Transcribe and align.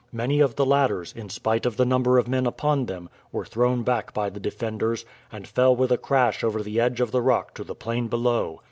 Many 0.11 0.39
of 0.39 0.55
the 0.55 0.65
ladders, 0.65 1.13
in 1.15 1.29
spite 1.29 1.63
of 1.63 1.77
the 1.77 1.85
number 1.85 2.17
of 2.17 2.27
men 2.27 2.47
upon 2.47 2.87
them, 2.87 3.07
were 3.31 3.45
thrown 3.45 3.83
back 3.83 4.15
by 4.15 4.31
the 4.31 4.39
defenders, 4.39 5.05
and 5.31 5.47
fell 5.47 5.75
with 5.75 5.91
a 5.91 5.97
crash 5.99 6.43
over 6.43 6.63
the 6.63 6.79
edge 6.79 7.01
of 7.01 7.11
the 7.11 7.21
rock 7.21 7.53
to 7.53 7.63
the 7.63 7.75
plain 7.75 8.07
below. 8.07 8.59